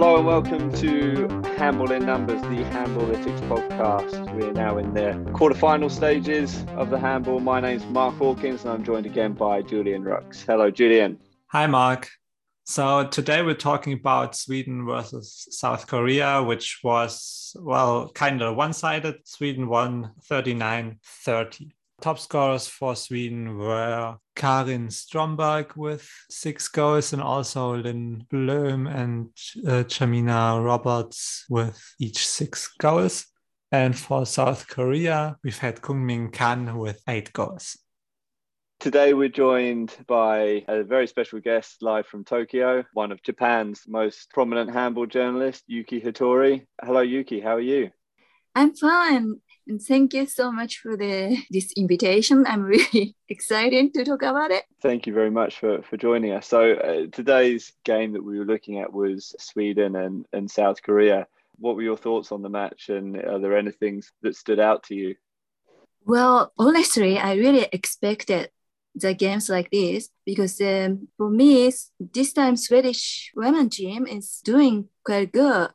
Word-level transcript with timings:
Hello 0.00 0.16
and 0.16 0.26
welcome 0.26 0.72
to 0.74 1.26
Handball 1.58 1.90
in 1.90 2.06
Numbers, 2.06 2.40
the 2.42 2.62
Handballytics 2.70 3.40
podcast. 3.48 4.32
We're 4.32 4.52
now 4.52 4.78
in 4.78 4.94
the 4.94 5.14
quarterfinal 5.32 5.90
stages 5.90 6.64
of 6.76 6.90
the 6.90 7.00
handball. 7.00 7.40
My 7.40 7.58
name's 7.58 7.84
Mark 7.86 8.14
Hawkins 8.14 8.62
and 8.62 8.70
I'm 8.70 8.84
joined 8.84 9.06
again 9.06 9.32
by 9.32 9.60
Julian 9.60 10.04
Rux. 10.04 10.46
Hello, 10.46 10.70
Julian. 10.70 11.18
Hi, 11.48 11.66
Mark. 11.66 12.08
So 12.64 13.08
today 13.08 13.42
we're 13.42 13.54
talking 13.54 13.92
about 13.92 14.36
Sweden 14.36 14.86
versus 14.86 15.48
South 15.50 15.88
Korea, 15.88 16.44
which 16.44 16.78
was, 16.84 17.56
well, 17.58 18.08
kind 18.10 18.40
of 18.40 18.54
one 18.54 18.74
sided. 18.74 19.16
Sweden 19.24 19.66
won 19.66 20.12
39 20.26 21.00
30. 21.02 21.74
Top 22.00 22.20
scorers 22.20 22.68
for 22.68 22.94
Sweden 22.94 23.58
were 23.58 24.16
Carin 24.36 24.86
Strömberg 24.86 25.76
with 25.76 26.08
six 26.30 26.68
goals 26.68 27.12
and 27.12 27.20
also 27.20 27.74
Linn 27.76 28.24
Blohm 28.32 28.86
and 28.86 29.30
uh, 29.66 29.82
Jamina 29.82 30.64
Roberts 30.64 31.44
with 31.50 31.82
each 31.98 32.24
six 32.24 32.68
goals. 32.78 33.26
And 33.72 33.98
for 33.98 34.24
South 34.26 34.68
Korea, 34.68 35.36
we've 35.42 35.58
had 35.58 35.82
Kung 35.82 36.06
Kungmin 36.06 36.32
Kan 36.32 36.78
with 36.78 37.02
eight 37.08 37.32
goals. 37.32 37.76
Today, 38.78 39.12
we're 39.12 39.28
joined 39.28 39.92
by 40.06 40.64
a 40.68 40.84
very 40.84 41.08
special 41.08 41.40
guest 41.40 41.82
live 41.82 42.06
from 42.06 42.24
Tokyo, 42.24 42.84
one 42.92 43.10
of 43.10 43.20
Japan's 43.24 43.82
most 43.88 44.30
prominent 44.30 44.72
handball 44.72 45.06
journalists, 45.06 45.64
Yuki 45.66 46.00
Hattori. 46.00 46.64
Hello, 46.80 47.00
Yuki. 47.00 47.40
How 47.40 47.56
are 47.56 47.60
you? 47.60 47.90
I'm 48.54 48.76
fine. 48.76 49.40
And 49.68 49.82
thank 49.82 50.14
you 50.14 50.24
so 50.24 50.50
much 50.50 50.78
for 50.78 50.96
the 50.96 51.36
this 51.50 51.72
invitation. 51.76 52.46
I'm 52.46 52.62
really 52.62 53.14
excited 53.28 53.92
to 53.94 54.04
talk 54.04 54.22
about 54.22 54.50
it. 54.50 54.64
Thank 54.80 55.06
you 55.06 55.12
very 55.12 55.30
much 55.30 55.58
for, 55.58 55.82
for 55.82 55.98
joining 55.98 56.32
us. 56.32 56.46
So 56.46 56.72
uh, 56.72 57.06
today's 57.12 57.72
game 57.84 58.14
that 58.14 58.24
we 58.24 58.38
were 58.38 58.46
looking 58.46 58.78
at 58.80 58.90
was 58.90 59.34
Sweden 59.38 59.94
and, 59.94 60.24
and 60.32 60.50
South 60.50 60.82
Korea. 60.82 61.26
What 61.58 61.76
were 61.76 61.82
your 61.82 61.98
thoughts 61.98 62.32
on 62.32 62.40
the 62.40 62.48
match 62.48 62.88
and 62.88 63.16
are 63.16 63.38
there 63.38 63.58
any 63.58 63.70
things 63.70 64.10
that 64.22 64.36
stood 64.36 64.58
out 64.58 64.84
to 64.84 64.94
you? 64.94 65.16
Well, 66.06 66.50
honestly, 66.56 67.18
I 67.18 67.34
really 67.34 67.68
expected 67.70 68.48
the 68.94 69.12
games 69.12 69.50
like 69.50 69.70
this 69.70 70.08
because 70.24 70.58
um, 70.62 71.08
for 71.18 71.28
me, 71.28 71.70
this 72.00 72.32
time 72.32 72.56
Swedish 72.56 73.32
women 73.36 73.68
team 73.68 74.06
is 74.06 74.40
doing 74.42 74.88
quite 75.04 75.30
good. 75.30 75.68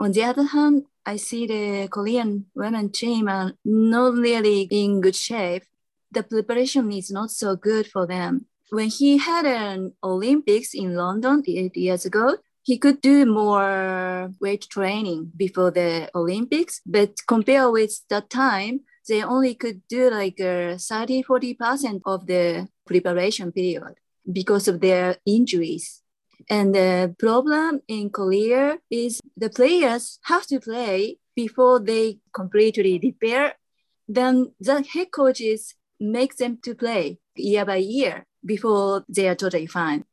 On 0.00 0.10
the 0.10 0.24
other 0.24 0.44
hand, 0.44 0.84
I 1.06 1.16
see 1.16 1.46
the 1.46 1.88
Korean 1.88 2.46
women 2.54 2.90
team 2.90 3.28
are 3.28 3.52
not 3.64 4.14
really 4.14 4.62
in 4.70 5.00
good 5.00 5.16
shape. 5.16 5.64
The 6.10 6.22
preparation 6.22 6.90
is 6.92 7.10
not 7.10 7.30
so 7.30 7.56
good 7.56 7.86
for 7.86 8.06
them. 8.06 8.46
When 8.70 8.88
he 8.88 9.18
had 9.18 9.44
an 9.44 9.92
Olympics 10.02 10.74
in 10.74 10.94
London 10.94 11.42
eight 11.46 11.76
years 11.76 12.06
ago, 12.06 12.38
he 12.62 12.78
could 12.78 13.02
do 13.02 13.26
more 13.26 14.32
weight 14.40 14.66
training 14.70 15.32
before 15.36 15.70
the 15.70 16.08
Olympics. 16.14 16.80
But 16.86 17.18
compared 17.26 17.72
with 17.72 18.00
that 18.08 18.30
time, 18.30 18.80
they 19.06 19.22
only 19.22 19.54
could 19.54 19.82
do 19.88 20.10
like 20.10 20.40
uh, 20.40 20.78
30, 20.78 21.24
40% 21.24 22.00
of 22.06 22.26
the 22.26 22.68
preparation 22.86 23.52
period 23.52 23.96
because 24.30 24.66
of 24.66 24.80
their 24.80 25.16
injuries. 25.26 26.00
And 26.48 26.74
the 26.74 27.14
problem 27.18 27.80
in 27.86 28.10
Korea 28.10 28.78
is 28.90 29.20
the 29.36 29.50
players 29.50 30.18
have 30.24 30.46
to 30.46 30.60
play 30.60 31.18
before 31.34 31.80
they 31.80 32.18
completely 32.32 33.00
repair. 33.02 33.54
Then 34.06 34.52
the 34.60 34.82
head 34.82 35.10
coaches 35.12 35.74
make 36.00 36.36
them 36.36 36.58
to 36.62 36.74
play 36.74 37.18
year 37.36 37.64
by 37.64 37.76
year 37.76 38.26
before 38.44 39.04
they 39.08 39.28
are 39.28 39.34
totally 39.34 39.66
fine. 39.66 40.04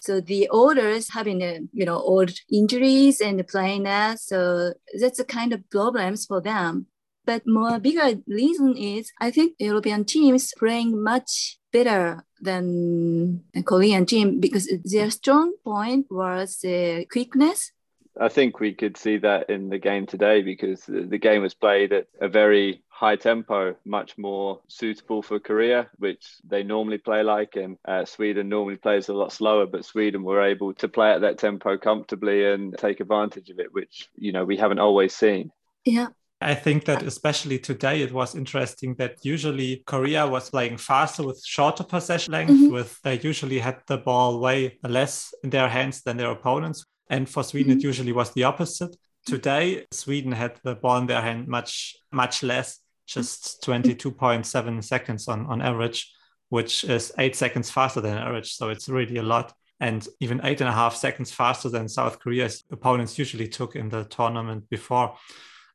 So 0.00 0.20
the 0.20 0.48
others 0.52 1.12
having 1.12 1.42
a, 1.42 1.60
you 1.72 1.86
know 1.86 1.98
old 1.98 2.32
injuries 2.52 3.20
and 3.20 3.46
playing 3.48 3.84
that, 3.84 4.20
so 4.20 4.74
that's 5.00 5.18
the 5.18 5.24
kind 5.24 5.52
of 5.52 5.68
problems 5.70 6.26
for 6.26 6.42
them. 6.42 6.86
But 7.24 7.46
more 7.46 7.78
bigger 7.78 8.20
reason 8.26 8.76
is 8.76 9.10
I 9.18 9.30
think 9.30 9.54
European 9.58 10.04
teams 10.04 10.52
playing 10.58 11.02
much 11.02 11.58
better 11.72 12.22
than 12.40 13.44
Korean 13.64 14.04
team 14.04 14.40
because 14.40 14.68
their 14.84 15.10
strong 15.10 15.54
point 15.64 16.06
was 16.10 16.62
uh, 16.64 17.04
quickness. 17.10 17.72
I 18.20 18.28
think 18.28 18.60
we 18.60 18.72
could 18.74 18.96
see 18.96 19.18
that 19.18 19.50
in 19.50 19.68
the 19.68 19.78
game 19.78 20.06
today 20.06 20.42
because 20.42 20.84
the 20.86 21.18
game 21.18 21.42
was 21.42 21.54
played 21.54 21.92
at 21.92 22.06
a 22.20 22.28
very 22.28 22.82
high 22.88 23.16
tempo, 23.16 23.74
much 23.84 24.16
more 24.16 24.60
suitable 24.68 25.20
for 25.20 25.40
Korea, 25.40 25.90
which 25.98 26.24
they 26.48 26.62
normally 26.62 26.98
play 26.98 27.22
like, 27.22 27.56
and 27.56 27.76
uh, 27.84 28.04
Sweden 28.04 28.48
normally 28.48 28.76
plays 28.76 29.08
a 29.08 29.14
lot 29.14 29.32
slower. 29.32 29.66
But 29.66 29.84
Sweden 29.84 30.22
were 30.22 30.42
able 30.42 30.74
to 30.74 30.88
play 30.88 31.10
at 31.10 31.22
that 31.22 31.38
tempo 31.38 31.76
comfortably 31.76 32.44
and 32.46 32.76
take 32.78 33.00
advantage 33.00 33.50
of 33.50 33.58
it, 33.58 33.72
which 33.72 34.08
you 34.14 34.32
know 34.32 34.44
we 34.44 34.56
haven't 34.56 34.78
always 34.78 35.14
seen. 35.14 35.50
Yeah, 35.84 36.08
I 36.40 36.54
think 36.54 36.84
that 36.84 37.02
especially 37.02 37.58
today 37.58 38.02
it 38.02 38.12
was 38.12 38.34
interesting 38.34 38.94
that 38.96 39.24
usually 39.24 39.82
Korea 39.86 40.26
was 40.26 40.50
playing 40.50 40.76
faster 40.76 41.24
with 41.24 41.42
shorter 41.44 41.84
possession 41.84 42.32
length, 42.32 42.52
mm-hmm. 42.52 42.72
with 42.72 43.00
they 43.02 43.18
usually 43.18 43.58
had 43.58 43.80
the 43.86 43.98
ball 43.98 44.40
way 44.40 44.78
less 44.82 45.34
in 45.42 45.50
their 45.50 45.68
hands 45.68 46.02
than 46.02 46.16
their 46.16 46.30
opponents. 46.30 46.84
And 47.08 47.28
for 47.28 47.42
Sweden, 47.42 47.72
mm-hmm. 47.72 47.80
it 47.80 47.84
usually 47.84 48.12
was 48.12 48.32
the 48.32 48.44
opposite. 48.44 48.96
Today, 49.26 49.86
Sweden 49.90 50.32
had 50.32 50.56
the 50.62 50.74
ball 50.74 50.98
in 50.98 51.06
their 51.06 51.22
hand 51.22 51.48
much, 51.48 51.96
much 52.12 52.42
less, 52.42 52.80
just 53.06 53.62
22.7 53.62 54.84
seconds 54.84 55.28
on, 55.28 55.46
on 55.46 55.62
average, 55.62 56.12
which 56.48 56.84
is 56.84 57.12
eight 57.18 57.36
seconds 57.36 57.70
faster 57.70 58.00
than 58.00 58.18
average. 58.18 58.54
So 58.54 58.68
it's 58.68 58.88
really 58.88 59.16
a 59.16 59.22
lot. 59.22 59.52
And 59.80 60.06
even 60.20 60.40
eight 60.44 60.60
and 60.60 60.68
a 60.68 60.72
half 60.72 60.94
seconds 60.94 61.32
faster 61.32 61.68
than 61.68 61.88
South 61.88 62.20
Korea's 62.20 62.64
opponents 62.70 63.18
usually 63.18 63.48
took 63.48 63.76
in 63.76 63.88
the 63.88 64.04
tournament 64.04 64.68
before. 64.70 65.16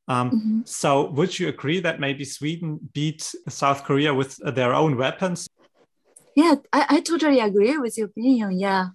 Um, 0.08 0.32
mm-hmm. 0.32 0.60
So, 0.66 1.12
would 1.12 1.38
you 1.38 1.50
agree 1.50 1.80
that 1.82 2.00
maybe 2.00 2.26
Sweden 2.26 2.80
beat 2.94 3.32
South 3.48 3.84
Korea 3.84 4.12
with 4.12 4.38
their 4.56 4.74
own 4.74 4.98
weapons? 4.98 5.48
Yeah, 6.36 6.56
I, 6.74 6.86
I 6.90 7.02
totally 7.02 7.40
agree 7.40 7.78
with 7.78 7.98
your 7.98 8.08
opinion. 8.08 8.60
Yeah. 8.60 8.88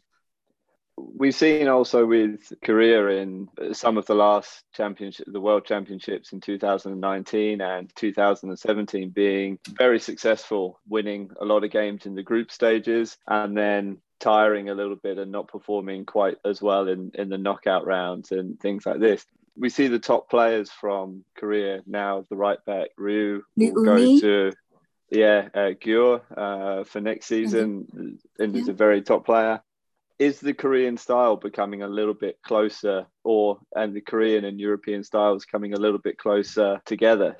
We've 0.96 1.34
seen 1.34 1.68
also 1.68 2.06
with 2.06 2.52
Korea 2.62 3.06
in 3.20 3.48
some 3.72 3.98
of 3.98 4.06
the 4.06 4.14
last 4.14 4.64
championship, 4.74 5.26
the 5.28 5.40
World 5.40 5.64
Championships 5.64 6.32
in 6.32 6.40
2019 6.40 7.60
and 7.60 7.92
2017, 7.96 9.10
being 9.10 9.58
very 9.76 9.98
successful, 9.98 10.80
winning 10.88 11.30
a 11.40 11.44
lot 11.44 11.64
of 11.64 11.70
games 11.70 12.06
in 12.06 12.14
the 12.14 12.22
group 12.22 12.50
stages, 12.50 13.16
and 13.26 13.56
then 13.56 13.98
tiring 14.20 14.68
a 14.68 14.74
little 14.74 14.96
bit 14.96 15.18
and 15.18 15.32
not 15.32 15.48
performing 15.48 16.04
quite 16.04 16.36
as 16.44 16.62
well 16.62 16.88
in, 16.88 17.10
in 17.14 17.28
the 17.28 17.38
knockout 17.38 17.86
rounds 17.86 18.30
and 18.30 18.58
things 18.60 18.86
like 18.86 19.00
this 19.00 19.26
we 19.56 19.70
see 19.70 19.88
the 19.88 19.98
top 19.98 20.28
players 20.28 20.70
from 20.70 21.24
Korea 21.36 21.80
now. 21.86 22.24
The 22.28 22.36
right 22.36 22.62
back 22.64 22.90
Ryu 22.96 23.42
go 23.58 23.96
to 24.20 24.52
yeah 25.10 25.48
uh, 25.54 25.70
uh, 26.36 26.84
for 26.84 27.00
next 27.00 27.26
season, 27.26 28.18
mm-hmm. 28.38 28.56
is 28.56 28.68
a 28.68 28.72
very 28.72 29.02
top 29.02 29.24
player. 29.24 29.62
Is 30.18 30.40
the 30.40 30.54
Korean 30.54 30.96
style 30.96 31.36
becoming 31.36 31.82
a 31.82 31.88
little 31.88 32.14
bit 32.14 32.38
closer, 32.42 33.06
or 33.24 33.58
and 33.74 33.94
the 33.94 34.00
Korean 34.00 34.44
and 34.44 34.60
European 34.60 35.02
styles 35.02 35.44
coming 35.44 35.74
a 35.74 35.80
little 35.80 35.98
bit 35.98 36.18
closer 36.18 36.80
together? 36.84 37.36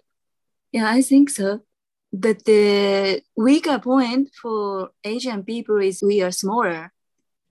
Yeah, 0.72 0.90
I 0.90 1.02
think 1.02 1.30
so. 1.30 1.60
But 2.12 2.44
the 2.44 3.22
weaker 3.36 3.78
point 3.78 4.30
for 4.40 4.90
Asian 5.04 5.44
people 5.44 5.78
is 5.78 6.02
we 6.02 6.22
are 6.22 6.32
smaller 6.32 6.92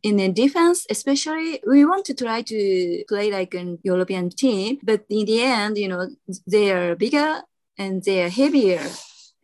in 0.04 0.18
the 0.18 0.30
defense, 0.30 0.86
especially, 0.90 1.62
we 1.66 1.86
want 1.86 2.06
to 2.06 2.14
try 2.14 2.42
to 2.42 3.04
play 3.08 3.32
like 3.32 3.54
an 3.54 3.80
European 3.84 4.30
team, 4.30 4.80
but 4.84 5.06
in 5.10 5.26
the 5.26 5.42
end, 5.42 5.78
you 5.78 5.88
know, 5.88 6.10
they 6.46 6.72
are 6.72 6.96
bigger 6.96 7.42
and 7.78 8.04
they 8.04 8.22
are 8.24 8.30
heavier. 8.30 8.86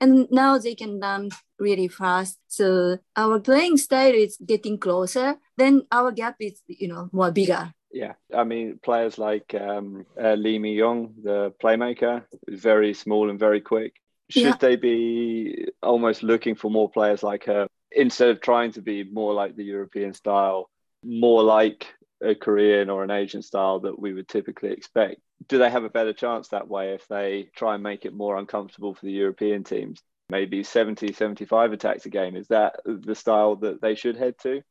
And 0.02 0.28
now 0.32 0.58
they 0.58 0.76
can 0.76 1.00
run 1.00 1.30
really 1.60 1.88
fast. 1.88 2.40
So 2.48 3.00
our 3.16 3.40
playing 3.40 3.78
style 3.78 4.14
is 4.14 4.38
getting 4.46 4.78
closer. 4.78 5.36
Then 5.57 5.86
our 5.92 6.12
gap 6.12 6.38
is, 6.40 6.62
you 6.68 6.88
know, 6.88 7.10
more 7.12 7.31
bigger. 7.31 7.74
Yeah, 7.92 8.13
I 8.34 8.44
mean, 8.44 8.80
players 8.84 9.18
like 9.18 9.56
um, 9.60 10.06
uh, 10.22 10.34
Lee 10.34 10.60
Mi 10.60 10.74
Young, 10.74 11.16
the 11.24 11.54
playmaker, 11.62 12.24
is 12.48 12.62
very 12.62 12.94
small 12.94 13.30
and 13.30 13.40
very 13.40 13.62
quick. 13.62 13.96
Should 14.30 14.44
yeah. 14.44 14.56
they 14.60 14.75
be 14.75 15.68
almost 15.81 16.22
looking 16.22 16.56
for 16.56 16.69
more 16.69 16.90
players 16.90 17.24
like 17.24 17.45
her 17.45 17.68
instead 17.92 18.30
of 18.30 18.42
trying 18.42 18.72
to 18.74 18.81
be 18.81 19.04
more 19.04 19.34
like 19.34 19.56
the 19.56 19.63
European 19.63 20.13
style, 20.13 20.69
more 21.04 21.42
like 21.42 21.88
a 22.22 22.36
Korean 22.36 22.90
or 22.90 23.04
an 23.04 23.12
Asian 23.12 23.42
style 23.42 23.80
that 23.81 23.98
we 23.98 24.13
would 24.13 24.28
typically 24.28 24.72
expect. 24.72 25.19
Do 25.47 25.57
they 25.57 25.69
have 25.69 25.83
a 25.83 25.89
better 25.89 26.13
chance 26.13 26.50
that 26.50 26.68
way 26.68 26.94
if 26.94 27.07
they 27.07 27.50
try 27.56 27.75
and 27.75 27.83
make 27.83 28.06
it 28.06 28.13
more 28.13 28.38
uncomfortable 28.38 28.94
for 28.94 29.06
the 29.06 29.12
European 29.12 29.63
teams? 29.63 30.01
Maybe 30.30 30.63
70, 30.63 31.13
75 31.13 31.74
attacks 31.74 32.06
a 32.06 32.09
game. 32.09 32.36
Is 32.36 32.47
that 32.50 32.75
the 32.86 33.15
style 33.15 33.56
that 33.57 33.81
they 33.81 33.95
should 33.95 34.18
head 34.18 34.36
to? 34.44 34.62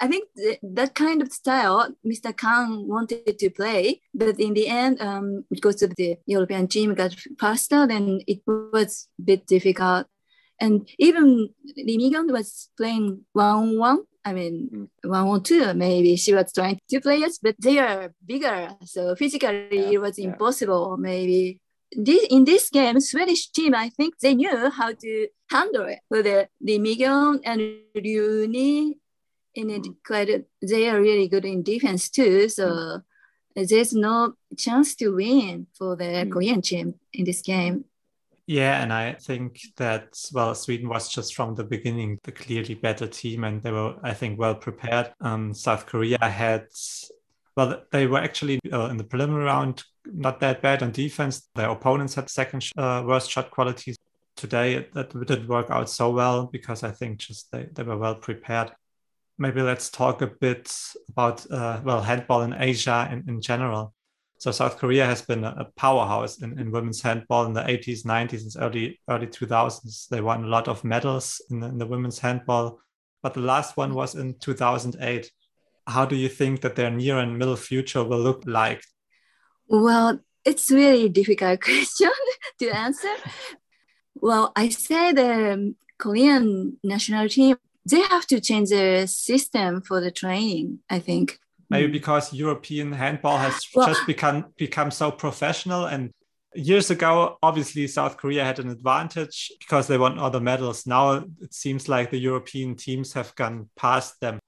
I 0.00 0.08
think 0.08 0.28
th- 0.36 0.58
that 0.62 0.94
kind 0.94 1.22
of 1.22 1.32
style 1.32 1.94
Mr. 2.04 2.36
Kang 2.36 2.88
wanted 2.88 3.38
to 3.38 3.50
play, 3.50 4.00
but 4.12 4.40
in 4.40 4.54
the 4.54 4.66
end, 4.66 5.00
um, 5.00 5.44
because 5.50 5.82
of 5.82 5.94
the 5.94 6.16
European 6.26 6.66
team 6.66 6.94
got 6.94 7.14
faster, 7.38 7.86
then 7.86 8.20
it 8.26 8.40
was 8.46 9.08
a 9.20 9.22
bit 9.22 9.46
difficult 9.46 10.08
and 10.60 10.88
even 10.98 11.48
Mi 11.76 12.10
was 12.28 12.70
playing 12.76 13.24
one-on-one 13.32 14.04
I 14.24 14.32
mean, 14.32 14.88
mm. 15.04 15.10
one 15.10 15.26
or 15.26 15.40
two, 15.40 15.74
maybe 15.74 16.16
she 16.16 16.32
was 16.32 16.52
trying 16.52 16.80
two 16.90 17.00
players, 17.00 17.38
but 17.42 17.56
they 17.60 17.78
are 17.78 18.12
bigger. 18.24 18.70
So 18.84 19.14
physically, 19.14 19.68
yeah, 19.70 19.90
it 19.90 20.00
was 20.00 20.18
yeah. 20.18 20.28
impossible. 20.28 20.96
Maybe 20.96 21.60
this, 21.92 22.26
in 22.30 22.44
this 22.44 22.70
game, 22.70 23.00
Swedish 23.00 23.50
team, 23.50 23.74
I 23.74 23.90
think 23.90 24.18
they 24.18 24.34
knew 24.34 24.70
how 24.70 24.92
to 24.92 25.28
handle 25.50 25.84
it. 25.86 26.00
With 26.10 26.24
the, 26.24 26.48
the 26.60 26.78
Mignon 26.78 27.40
and 27.44 27.60
Ryuni, 27.96 28.94
and 29.56 29.70
it 29.70 29.82
mm. 29.82 29.96
quite, 30.04 30.44
they 30.62 30.88
are 30.88 31.00
really 31.00 31.28
good 31.28 31.44
in 31.44 31.62
defense 31.62 32.08
too. 32.08 32.48
So 32.48 32.68
mm. 32.68 33.68
there's 33.68 33.92
no 33.92 34.34
chance 34.56 34.94
to 34.96 35.10
win 35.10 35.66
for 35.76 35.96
the 35.96 36.04
mm. 36.04 36.32
Korean 36.32 36.62
team 36.62 36.94
in 37.12 37.24
this 37.24 37.42
game. 37.42 37.84
Yeah, 38.46 38.82
and 38.82 38.92
I 38.92 39.14
think 39.14 39.60
that 39.76 40.18
well, 40.32 40.54
Sweden 40.54 40.88
was 40.88 41.08
just 41.08 41.34
from 41.34 41.54
the 41.54 41.64
beginning 41.64 42.18
the 42.24 42.32
clearly 42.32 42.74
better 42.74 43.06
team, 43.06 43.42
and 43.44 43.62
they 43.62 43.72
were, 43.72 43.96
I 44.02 44.12
think, 44.12 44.38
well 44.38 44.54
prepared. 44.54 45.14
Um, 45.20 45.54
South 45.54 45.86
Korea 45.86 46.18
had, 46.22 46.66
well, 47.56 47.82
they 47.90 48.06
were 48.06 48.18
actually 48.18 48.60
uh, 48.70 48.88
in 48.90 48.98
the 48.98 49.04
preliminary 49.04 49.44
round 49.44 49.82
not 50.04 50.40
that 50.40 50.60
bad 50.60 50.82
on 50.82 50.92
defense. 50.92 51.48
Their 51.54 51.70
opponents 51.70 52.14
had 52.14 52.28
second 52.28 52.68
uh, 52.76 53.02
worst 53.06 53.30
shot 53.30 53.50
qualities. 53.50 53.96
Today, 54.36 54.88
that 54.92 55.10
didn't 55.26 55.48
work 55.48 55.70
out 55.70 55.88
so 55.88 56.10
well 56.10 56.46
because 56.46 56.82
I 56.82 56.90
think 56.90 57.18
just 57.18 57.50
they, 57.52 57.68
they 57.72 57.84
were 57.84 57.96
well 57.96 58.16
prepared. 58.16 58.72
Maybe 59.38 59.62
let's 59.62 59.88
talk 59.88 60.22
a 60.22 60.26
bit 60.26 60.76
about 61.08 61.50
uh, 61.50 61.80
well 61.82 62.02
handball 62.02 62.42
in 62.42 62.52
Asia 62.52 63.08
in, 63.10 63.24
in 63.28 63.40
general. 63.40 63.93
So 64.38 64.50
South 64.50 64.78
Korea 64.78 65.06
has 65.06 65.22
been 65.22 65.44
a 65.44 65.66
powerhouse 65.76 66.42
in, 66.42 66.58
in 66.58 66.70
women's 66.70 67.00
handball 67.00 67.46
in 67.46 67.52
the 67.52 67.62
80s, 67.62 68.04
90s, 68.04 68.42
and 68.42 68.62
early 68.62 69.00
early 69.08 69.26
2000s. 69.26 70.08
They 70.08 70.20
won 70.20 70.44
a 70.44 70.48
lot 70.48 70.68
of 70.68 70.84
medals 70.84 71.40
in 71.50 71.60
the, 71.60 71.68
in 71.68 71.78
the 71.78 71.86
women's 71.86 72.18
handball, 72.18 72.80
but 73.22 73.34
the 73.34 73.40
last 73.40 73.76
one 73.76 73.94
was 73.94 74.14
in 74.14 74.34
2008. 74.38 75.30
How 75.86 76.04
do 76.04 76.16
you 76.16 76.28
think 76.28 76.60
that 76.62 76.76
their 76.76 76.90
near 76.90 77.18
and 77.18 77.38
middle 77.38 77.56
future 77.56 78.04
will 78.04 78.20
look 78.20 78.42
like? 78.46 78.82
Well, 79.68 80.20
it's 80.44 80.70
really 80.70 81.08
difficult 81.08 81.60
question 81.62 82.10
to 82.58 82.70
answer. 82.70 83.14
well, 84.14 84.52
I 84.56 84.68
say 84.68 85.12
the 85.12 85.74
Korean 85.98 86.78
national 86.82 87.28
team 87.28 87.56
they 87.86 88.00
have 88.00 88.26
to 88.26 88.40
change 88.40 88.70
the 88.70 89.06
system 89.06 89.82
for 89.82 90.00
the 90.00 90.10
training. 90.10 90.78
I 90.88 90.98
think 90.98 91.38
maybe 91.70 91.86
hmm. 91.86 91.92
because 91.92 92.32
European 92.32 92.92
handball 92.92 93.38
has 93.38 93.66
well, 93.74 93.86
just 93.86 94.06
become 94.06 94.46
become 94.56 94.90
so 94.90 95.10
professional. 95.10 95.86
And 95.86 96.10
years 96.54 96.90
ago 96.90 97.38
obviously 97.42 97.86
South 97.86 98.16
Korea 98.16 98.44
had 98.44 98.58
an 98.58 98.68
advantage 98.68 99.52
because 99.58 99.86
they 99.86 99.98
won 99.98 100.18
other 100.18 100.40
medals. 100.40 100.86
Now 100.86 101.24
it 101.40 101.54
seems 101.54 101.88
like 101.88 102.10
the 102.10 102.18
European 102.18 102.76
teams 102.76 103.12
have 103.14 103.34
gone 103.34 103.68
past 103.76 104.20
them. 104.20 104.38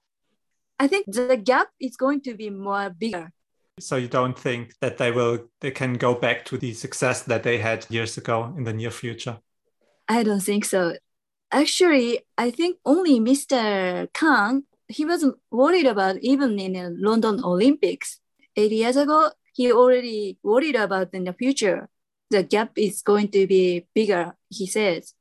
I 0.79 0.87
think 0.87 1.07
the 1.07 1.37
gap 1.37 1.69
is 1.79 1.97
going 1.97 2.21
to 2.21 2.35
be 2.35 2.49
more 2.49 2.89
bigger. 2.89 3.31
So 3.79 3.95
you 3.95 4.07
don't 4.07 4.37
think 4.37 4.73
that 4.81 4.97
they 4.97 5.11
will 5.11 5.49
they 5.61 5.71
can 5.71 5.93
go 5.93 6.15
back 6.15 6.45
to 6.45 6.57
the 6.57 6.73
success 6.73 7.23
that 7.23 7.43
they 7.43 7.57
had 7.57 7.85
years 7.89 8.17
ago 8.17 8.53
in 8.57 8.63
the 8.63 8.73
near 8.73 8.91
future? 8.91 9.37
I 10.07 10.23
don't 10.23 10.41
think 10.41 10.65
so. 10.65 10.95
Actually 11.51 12.21
I 12.37 12.51
think 12.51 12.77
only 12.85 13.19
Mr. 13.19 14.07
Kang 14.13 14.63
he 14.87 15.05
wasn't 15.05 15.37
worried 15.51 15.85
about 15.85 16.17
even 16.21 16.59
in 16.59 16.73
the 16.73 16.95
London 16.97 17.43
Olympics 17.43 18.19
eight 18.55 18.71
years 18.71 18.95
ago. 18.95 19.31
He 19.53 19.71
already 19.71 20.37
worried 20.43 20.75
about 20.75 21.13
in 21.13 21.25
the 21.25 21.33
future. 21.33 21.89
The 22.29 22.43
gap 22.43 22.71
is 22.75 23.01
going 23.01 23.29
to 23.29 23.47
be 23.47 23.87
bigger, 23.93 24.35
he 24.49 24.67
says. 24.67 25.13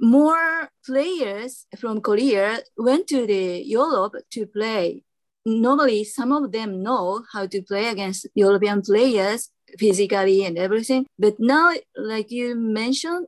More 0.00 0.70
players 0.86 1.66
from 1.78 2.00
Korea 2.00 2.60
went 2.76 3.08
to 3.08 3.26
the 3.26 3.62
Europe 3.64 4.14
to 4.30 4.46
play. 4.46 5.02
Normally, 5.44 6.04
some 6.04 6.32
of 6.32 6.52
them 6.52 6.82
know 6.82 7.24
how 7.32 7.46
to 7.46 7.62
play 7.62 7.88
against 7.88 8.26
European 8.34 8.82
players 8.82 9.50
physically 9.78 10.44
and 10.44 10.56
everything. 10.56 11.06
But 11.18 11.36
now, 11.38 11.72
like 11.96 12.30
you 12.30 12.54
mentioned, 12.54 13.26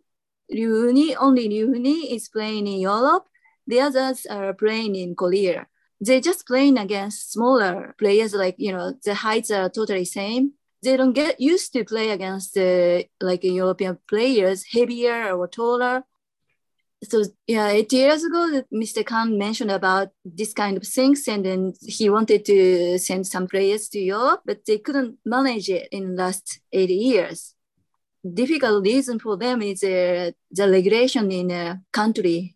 Ryuni, 0.53 1.17
only 1.19 1.49
Ryuni 1.49 2.15
is 2.15 2.29
playing 2.29 2.67
in 2.67 2.81
Europe 2.81 3.25
the 3.71 3.81
others 3.81 4.27
are 4.27 4.53
playing 4.53 4.97
in 4.97 5.15
Korea. 5.15 5.67
They're 6.01 6.21
just 6.21 6.47
playing 6.47 6.79
against 6.79 7.33
smaller 7.33 7.95
players, 7.99 8.35
like, 8.35 8.57
you 8.59 8.73
know, 8.73 8.95
the 9.05 9.15
heights 9.15 9.51
are 9.51 9.69
totally 9.69 10.05
same. 10.05 10.53
They 10.83 10.97
don't 10.97 11.13
get 11.13 11.41
used 11.41 11.73
to 11.75 11.85
play 11.85 12.11
against 12.11 12.55
the 12.55 13.07
like 13.21 13.45
European 13.45 13.99
players, 14.09 14.65
heavier 14.65 15.33
or 15.33 15.47
taller. 15.47 16.05
So 17.05 17.25
yeah, 17.47 17.69
eight 17.69 17.93
years 17.93 18.25
ago, 18.25 18.63
Mr. 18.73 19.07
Kang 19.07 19.39
mentioned 19.39 19.71
about 19.71 20.09
this 20.25 20.53
kind 20.53 20.77
of 20.77 20.87
things, 20.87 21.29
and 21.29 21.45
then 21.45 21.75
he 21.81 22.11
wanted 22.11 22.45
to 22.47 22.99
send 22.99 23.27
some 23.27 23.47
players 23.47 23.89
to 23.91 23.99
Europe, 23.99 24.43
but 24.47 24.65
they 24.67 24.79
couldn't 24.79 25.19
manage 25.25 25.69
it 25.69 25.89
in 25.93 26.17
last 26.17 26.61
eight 26.73 26.91
years 26.91 27.55
difficult 28.23 28.85
reason 28.85 29.19
for 29.19 29.37
them 29.37 29.63
is 29.63 29.83
uh, 29.83 30.31
the 30.51 30.71
regulation 30.71 31.31
in 31.31 31.51
a 31.51 31.81
country 31.91 32.55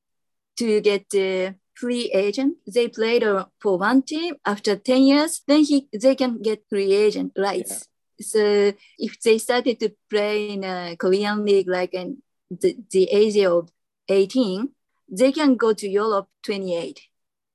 to 0.57 0.81
get 0.81 1.11
the 1.11 1.55
free 1.75 2.11
agent. 2.13 2.57
They 2.67 2.89
played 2.89 3.25
for 3.61 3.79
one 3.79 4.03
team. 4.03 4.37
After 4.45 4.77
10 4.77 5.03
years, 5.03 5.43
then 5.47 5.65
he, 5.65 5.89
they 5.93 6.15
can 6.15 6.41
get 6.41 6.65
free 6.69 6.93
agent 6.93 7.33
rights. 7.37 7.89
Yeah. 8.19 8.25
So 8.25 8.73
if 8.99 9.21
they 9.21 9.39
started 9.39 9.81
to 9.81 9.91
play 10.09 10.51
in 10.51 10.65
a 10.65 10.97
Korean 10.97 11.45
league, 11.45 11.69
like 11.69 11.95
in 11.95 12.23
the, 12.51 12.77
the 12.91 13.05
age 13.11 13.37
of 13.39 13.71
18, 14.09 14.69
they 15.09 15.33
can 15.33 15.57
go 15.57 15.73
to 15.73 15.89
Europe 15.89 16.29
28. 16.45 17.01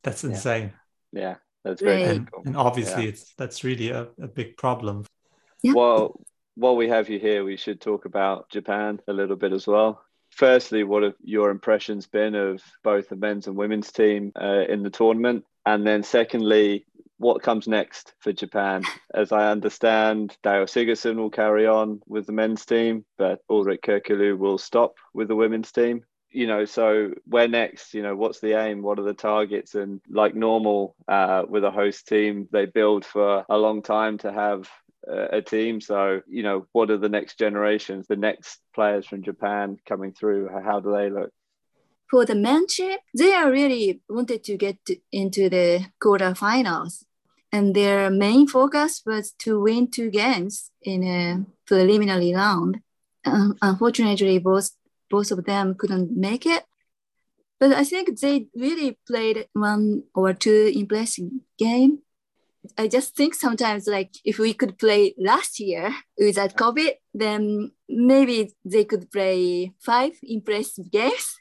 That's 0.04 0.24
insane. 0.24 0.74
Yeah, 1.12 1.22
yeah 1.22 1.36
that's 1.64 1.82
very 1.82 2.04
right. 2.04 2.16
and, 2.16 2.30
and, 2.46 2.58
obviously 2.58 3.04
yeah. 3.04 3.10
it's 3.10 3.34
that's 3.36 3.64
really 3.64 3.90
a, 3.90 4.08
a 4.22 4.28
big 4.28 4.56
problem. 4.58 5.06
Yeah. 5.62 5.74
Well, 5.74 6.22
while 6.56 6.76
we 6.76 6.88
have 6.90 7.10
you 7.10 7.20
here, 7.20 7.44
we 7.44 7.58
should 7.58 7.82
talk 7.82 8.06
about 8.06 8.50
Japan 8.50 9.00
a 9.08 9.14
little 9.14 9.36
bit 9.36 9.52
as 9.52 9.66
well 9.68 10.02
firstly, 10.30 10.84
what 10.84 11.04
have 11.04 11.16
your 11.22 11.50
impressions 11.50 12.08
been 12.08 12.36
of 12.36 12.62
both 12.84 13.10
the 13.10 13.16
men's 13.16 13.48
and 13.48 13.56
women's 13.56 13.92
team 13.92 14.32
uh, 14.40 14.66
in 14.68 14.84
the 14.84 14.90
tournament? 14.90 15.46
And 15.66 15.86
then, 15.86 16.04
secondly, 16.04 16.86
what 17.18 17.44
comes 17.44 17.68
next 17.68 18.14
for 18.20 18.32
Japan? 18.32 18.84
As 19.14 19.32
I 19.32 19.52
understand, 19.52 20.36
Dagur 20.44 20.66
Sigurdsson 20.66 21.18
will 21.18 21.30
carry 21.30 21.68
on 21.68 22.02
with 22.08 22.26
the 22.26 22.32
men's 22.32 22.66
team, 22.66 23.06
but 23.18 23.42
Ulrik 23.50 23.82
Kirkely 23.82 24.38
will 24.38 24.58
stop 24.58 24.96
with 25.14 25.28
the 25.28 25.36
women's 25.36 25.72
team. 25.72 26.06
You 26.32 26.48
know, 26.48 26.66
so 26.66 27.12
where 27.26 27.48
next? 27.48 27.94
You 27.94 28.04
know, 28.04 28.16
what's 28.16 28.40
the 28.40 28.54
aim? 28.54 28.82
What 28.82 29.00
are 29.00 29.04
the 29.04 29.14
targets? 29.14 29.76
And 29.76 30.00
like 30.10 30.36
normal 30.36 30.96
uh, 31.08 31.44
with 31.48 31.64
a 31.64 31.72
host 31.72 32.08
team, 32.08 32.48
they 32.52 32.66
build 32.66 33.04
for 33.04 33.46
a 33.50 33.58
long 33.58 33.82
time 33.82 34.18
to 34.20 34.32
have 34.32 34.70
a 35.10 35.42
team. 35.42 35.82
So, 35.82 36.22
you 36.28 36.44
know, 36.44 36.68
what 36.72 36.92
are 36.92 36.98
the 36.98 37.10
next 37.10 37.40
generations, 37.40 38.08
the 38.08 38.16
next 38.16 38.60
players 38.74 39.08
from 39.08 39.24
Japan 39.24 39.78
coming 39.88 40.14
through? 40.14 40.50
How 40.50 40.80
do 40.80 40.92
they 40.92 41.10
look? 41.10 41.32
For 42.10 42.26
the 42.26 42.36
men's 42.36 42.80
they 43.18 43.34
are 43.34 43.52
really 43.52 44.02
wanted 44.10 44.44
to 44.46 44.58
get 44.58 44.78
into 45.12 45.50
the 45.50 45.86
quarterfinals. 46.02 47.04
And 47.52 47.76
their 47.76 48.12
main 48.12 48.48
focus 48.48 49.02
was 49.06 49.32
to 49.40 49.60
win 49.60 49.90
two 49.90 50.12
games 50.12 50.72
in 50.82 51.04
a 51.04 51.46
preliminary 51.66 52.34
round. 52.34 52.82
Unfortunately, 53.26 54.40
both 54.40 54.72
both 55.10 55.32
of 55.32 55.46
them 55.46 55.76
couldn't 55.76 56.16
make 56.16 56.46
it. 56.46 56.64
But 57.60 57.74
I 57.74 57.84
think 57.84 58.20
they 58.20 58.48
really 58.56 58.98
played 59.08 59.48
one 59.54 60.04
or 60.14 60.34
two 60.34 60.72
impressive 60.74 61.32
game 61.58 62.00
I 62.78 62.88
just 62.88 63.16
think 63.16 63.36
sometimes 63.36 63.88
like 63.88 64.12
if 64.26 64.38
we 64.38 64.54
could 64.54 64.78
play 64.78 65.14
last 65.18 65.60
year 65.60 65.94
without 66.18 66.56
COVID, 66.56 66.92
then 67.14 67.72
maybe 67.88 68.54
they 68.66 68.86
could 68.86 69.12
play 69.12 69.74
five 69.80 70.14
impressive 70.24 70.92
games. 70.92 71.36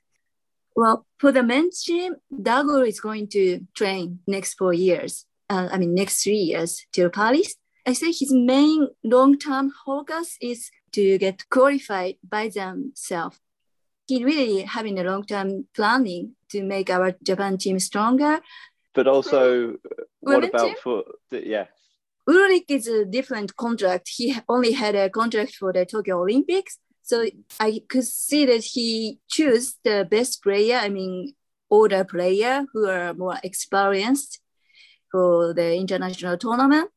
Well, 0.76 1.06
for 1.18 1.32
the 1.32 1.42
men's 1.42 1.82
team, 1.82 2.16
Dagur 2.32 2.86
is 2.86 3.00
going 3.00 3.28
to 3.28 3.66
train 3.74 4.20
next 4.26 4.54
four 4.54 4.72
years. 4.72 5.26
Uh, 5.50 5.68
I 5.72 5.78
mean, 5.78 5.94
next 5.94 6.22
three 6.22 6.36
years 6.36 6.86
till 6.92 7.10
Paris. 7.10 7.56
I 7.86 7.94
say 7.94 8.12
his 8.12 8.32
main 8.32 8.88
long-term 9.02 9.72
focus 9.84 10.36
is 10.40 10.70
to 10.92 11.18
get 11.18 11.48
qualified 11.48 12.16
by 12.22 12.48
themselves. 12.48 13.38
He 14.06 14.24
really 14.24 14.62
having 14.62 14.98
a 14.98 15.04
long-term 15.04 15.66
planning 15.74 16.36
to 16.50 16.62
make 16.62 16.90
our 16.90 17.12
Japan 17.22 17.58
team 17.58 17.78
stronger 17.78 18.40
but 18.94 19.06
also, 19.06 19.72
uh, 19.74 20.02
what 20.20 20.44
about 20.44 20.78
for 20.78 21.04
yeah? 21.30 21.66
Ulrik 22.28 22.64
is 22.68 22.86
a 22.86 23.04
different 23.04 23.56
contract. 23.56 24.10
He 24.14 24.36
only 24.48 24.72
had 24.72 24.94
a 24.94 25.08
contract 25.08 25.54
for 25.54 25.72
the 25.72 25.86
Tokyo 25.86 26.20
Olympics, 26.20 26.78
so 27.02 27.24
I 27.58 27.80
could 27.88 28.04
see 28.04 28.44
that 28.46 28.64
he 28.64 29.18
chose 29.28 29.76
the 29.82 30.06
best 30.10 30.42
player. 30.42 30.76
I 30.76 30.90
mean, 30.90 31.34
older 31.70 32.04
player 32.04 32.66
who 32.72 32.86
are 32.86 33.14
more 33.14 33.38
experienced 33.42 34.40
for 35.10 35.54
the 35.54 35.74
international 35.74 36.36
tournament. 36.36 36.90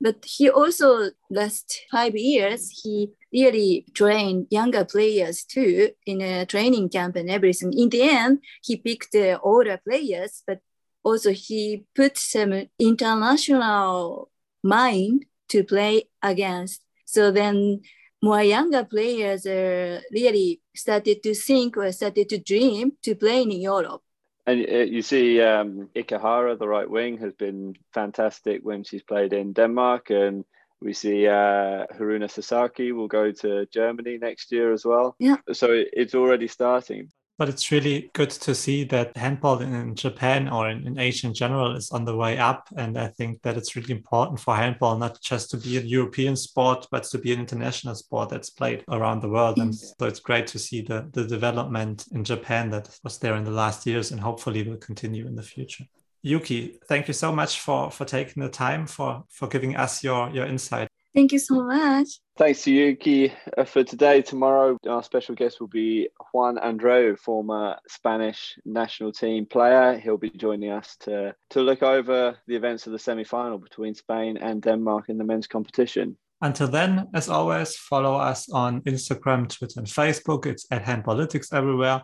But 0.00 0.24
he 0.24 0.50
also 0.50 1.10
last 1.30 1.82
five 1.90 2.16
years 2.16 2.82
he 2.82 3.12
really 3.32 3.86
trained 3.94 4.48
younger 4.50 4.84
players 4.84 5.44
too 5.44 5.90
in 6.04 6.20
a 6.20 6.46
training 6.46 6.88
camp 6.88 7.16
and 7.16 7.30
everything. 7.30 7.72
In 7.72 7.88
the 7.88 8.02
end, 8.02 8.40
he 8.62 8.76
picked 8.76 9.12
the 9.12 9.38
older 9.40 9.80
players, 9.86 10.42
but 10.46 10.60
also 11.02 11.32
he 11.32 11.84
put 11.94 12.18
some 12.18 12.68
international 12.78 14.30
mind 14.62 15.24
to 15.48 15.64
play 15.64 16.04
against. 16.22 16.82
So 17.04 17.30
then 17.30 17.80
more 18.22 18.42
younger 18.42 18.84
players 18.84 19.46
are 19.46 20.00
really 20.12 20.60
started 20.74 21.22
to 21.22 21.34
think 21.34 21.76
or 21.76 21.90
started 21.92 22.28
to 22.28 22.38
dream 22.38 22.92
to 23.02 23.14
play 23.14 23.42
in 23.42 23.50
Europe. 23.52 24.02
And 24.46 24.66
uh, 24.66 24.78
you 24.78 25.02
see, 25.02 25.42
um, 25.42 25.90
Ikehara, 25.94 26.58
the 26.58 26.66
right 26.68 26.88
wing, 26.88 27.18
has 27.18 27.34
been 27.34 27.74
fantastic 27.92 28.60
when 28.62 28.82
she's 28.82 29.02
played 29.02 29.34
in 29.34 29.52
Denmark, 29.52 30.08
and 30.10 30.44
we 30.80 30.94
see 30.94 31.26
uh, 31.26 31.84
Haruna 31.98 32.30
Sasaki 32.30 32.92
will 32.92 33.08
go 33.08 33.30
to 33.30 33.66
Germany 33.66 34.16
next 34.16 34.50
year 34.50 34.72
as 34.72 34.86
well. 34.86 35.16
Yeah. 35.18 35.36
So 35.52 35.68
it's 35.72 36.14
already 36.14 36.48
starting. 36.48 37.10
But 37.38 37.48
it's 37.48 37.70
really 37.70 38.10
good 38.14 38.30
to 38.30 38.54
see 38.54 38.82
that 38.84 39.16
handball 39.16 39.60
in 39.60 39.94
Japan 39.94 40.48
or 40.48 40.68
in, 40.68 40.86
in, 40.86 40.98
Asia 40.98 41.28
in 41.28 41.34
general 41.34 41.76
is 41.76 41.90
on 41.92 42.04
the 42.04 42.16
way 42.16 42.36
up. 42.36 42.68
And 42.76 42.98
I 42.98 43.08
think 43.08 43.42
that 43.42 43.56
it's 43.56 43.76
really 43.76 43.92
important 43.92 44.40
for 44.40 44.56
handball 44.56 44.98
not 44.98 45.20
just 45.22 45.50
to 45.52 45.56
be 45.56 45.78
a 45.78 45.80
European 45.80 46.34
sport, 46.34 46.88
but 46.90 47.04
to 47.04 47.18
be 47.18 47.32
an 47.32 47.38
international 47.38 47.94
sport 47.94 48.28
that's 48.28 48.50
played 48.50 48.84
around 48.88 49.22
the 49.22 49.28
world. 49.28 49.58
And 49.58 49.72
so 49.72 50.06
it's 50.06 50.20
great 50.20 50.48
to 50.48 50.58
see 50.58 50.82
the, 50.82 51.08
the 51.12 51.24
development 51.24 52.06
in 52.10 52.24
Japan 52.24 52.70
that 52.70 52.98
was 53.04 53.18
there 53.18 53.36
in 53.36 53.44
the 53.44 53.52
last 53.52 53.86
years 53.86 54.10
and 54.10 54.20
hopefully 54.20 54.68
will 54.68 54.76
continue 54.76 55.26
in 55.26 55.36
the 55.36 55.42
future. 55.42 55.84
Yuki, 56.22 56.78
thank 56.88 57.06
you 57.06 57.14
so 57.14 57.32
much 57.32 57.60
for, 57.60 57.90
for 57.92 58.04
taking 58.04 58.42
the 58.42 58.48
time 58.48 58.86
for, 58.86 59.24
for 59.30 59.46
giving 59.46 59.76
us 59.76 60.02
your, 60.02 60.28
your 60.30 60.46
insight. 60.46 60.88
Thank 61.18 61.32
you 61.32 61.40
so 61.40 61.64
much. 61.64 62.20
Thanks 62.36 62.62
to 62.62 62.70
Yuki 62.70 63.32
uh, 63.56 63.64
for 63.64 63.82
today. 63.82 64.22
Tomorrow, 64.22 64.78
our 64.88 65.02
special 65.02 65.34
guest 65.34 65.58
will 65.58 65.66
be 65.66 66.08
Juan 66.32 66.58
Andreu, 66.58 67.18
former 67.18 67.74
Spanish 67.88 68.56
national 68.64 69.10
team 69.10 69.44
player. 69.44 69.98
He'll 69.98 70.16
be 70.16 70.30
joining 70.30 70.70
us 70.70 70.96
to, 71.00 71.34
to 71.50 71.60
look 71.60 71.82
over 71.82 72.38
the 72.46 72.54
events 72.54 72.86
of 72.86 72.92
the 72.92 73.00
semi 73.00 73.24
final 73.24 73.58
between 73.58 73.96
Spain 73.96 74.36
and 74.36 74.62
Denmark 74.62 75.08
in 75.08 75.18
the 75.18 75.24
men's 75.24 75.48
competition. 75.48 76.16
Until 76.40 76.68
then, 76.68 77.08
as 77.12 77.28
always, 77.28 77.74
follow 77.74 78.14
us 78.14 78.48
on 78.50 78.82
Instagram, 78.82 79.48
Twitter, 79.48 79.80
and 79.80 79.88
Facebook. 79.88 80.46
It's 80.46 80.68
at 80.70 80.84
Handballytics 80.84 81.52
everywhere, 81.52 82.00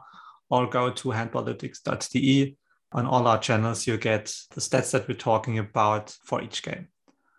or 0.50 0.66
go 0.66 0.90
to 0.90 1.08
handballytics.de. 1.10 2.56
On 2.90 3.06
all 3.06 3.28
our 3.28 3.38
channels, 3.38 3.86
you 3.86 3.96
get 3.96 4.34
the 4.56 4.60
stats 4.60 4.90
that 4.90 5.06
we're 5.06 5.14
talking 5.14 5.60
about 5.60 6.10
for 6.24 6.42
each 6.42 6.64
game. 6.64 6.88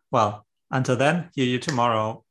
Well, 0.10 0.46
until 0.72 0.98
then, 0.98 1.30
hear 1.36 1.46
you 1.46 1.60
tomorrow. 1.60 2.25